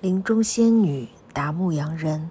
[0.00, 2.30] 林中仙女答牧羊人，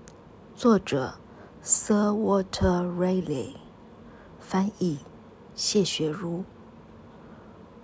[0.56, 1.14] 作者
[1.62, 3.58] Sir Walter Raleigh，
[4.40, 4.98] 翻译
[5.54, 6.44] 谢雪茹。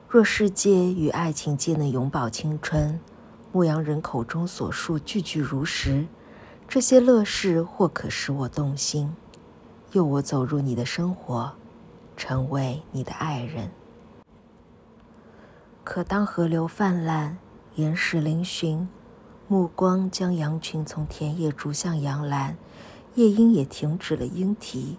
[0.10, 3.00] 若世界与爱情皆能永葆青春，
[3.52, 6.08] 牧羊人口中所述句句如实，
[6.68, 9.16] 这些乐事或可使我动心，
[9.92, 11.54] 诱我走入你的生活，
[12.18, 13.70] 成为你的爱人。
[15.84, 17.38] 可当河流泛滥，
[17.76, 18.88] 岩石嶙峋。
[19.48, 22.58] 目光将羊群从田野逐向羊栏，
[23.14, 24.98] 夜莺也停止了莺啼，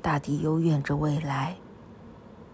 [0.00, 1.56] 大地幽怨着未来。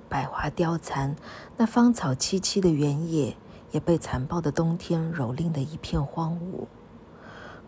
[0.09, 1.15] 百花凋残，
[1.57, 3.37] 那芳草萋萋的原野
[3.71, 6.67] 也被残暴的冬天蹂躏得一片荒芜。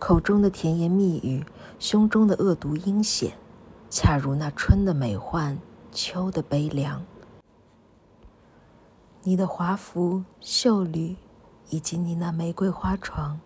[0.00, 1.44] 口中的甜言蜜语，
[1.78, 3.34] 胸中的恶毒阴险，
[3.88, 5.56] 恰如那春的美幻，
[5.92, 7.04] 秋的悲凉。
[9.22, 11.14] 你的华服、秀履，
[11.68, 13.38] 以及你那玫瑰花床。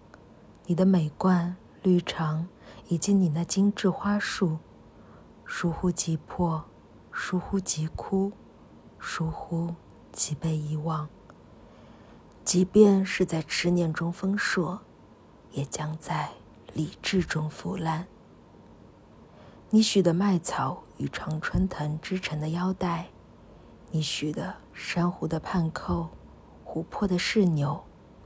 [0.66, 2.46] 你的美冠、绿肠，
[2.88, 4.58] 以及你那精致花束，
[5.44, 6.64] 疏忽即破，
[7.12, 8.32] 疏忽即枯，
[8.98, 9.74] 疏忽
[10.10, 11.06] 即被遗忘。
[12.44, 14.80] 即便是在痴念中丰硕，
[15.52, 16.30] 也将在
[16.72, 18.06] 理智中腐烂。
[19.68, 23.08] 你许的麦草与常春藤织成的腰带，
[23.90, 26.08] 你许的珊瑚的盼扣，
[26.64, 27.84] 琥珀的饰纽。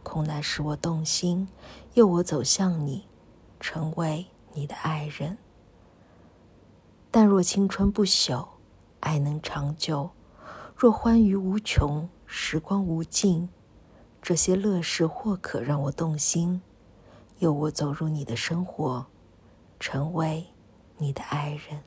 [0.09, 1.47] 空难使我动心，
[1.93, 3.07] 诱我走向你，
[3.61, 5.37] 成为你的爱人。
[7.11, 8.49] 但若青春不朽，
[9.01, 10.13] 爱能长久；
[10.75, 13.51] 若欢愉无穷，时光无尽，
[14.23, 16.63] 这些乐事或可让我动心，
[17.41, 19.05] 诱我走入你的生活，
[19.79, 20.47] 成为
[20.97, 21.83] 你的爱人。